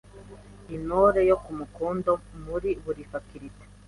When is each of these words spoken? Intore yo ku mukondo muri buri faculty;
Intore 0.75 1.19
yo 1.29 1.35
ku 1.43 1.51
mukondo 1.59 2.11
muri 2.43 2.69
buri 2.83 3.01
faculty; 3.11 3.63